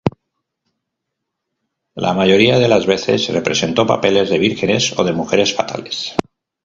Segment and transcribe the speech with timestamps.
[1.93, 6.15] La mayoría de las veces representó papeles de vírgenes o de mujeres fatales.